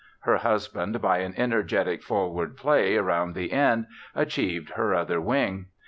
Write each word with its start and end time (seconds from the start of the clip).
Her 0.21 0.37
husband 0.37 0.99
by 0.99 1.19
an 1.19 1.35
energetic 1.37 2.01
forward 2.01 2.57
play 2.57 2.97
around 2.97 3.35
the 3.35 3.51
end 3.51 3.85
achieved 4.15 4.71
her 4.71 4.95
other 4.95 5.21
wing. 5.21 5.67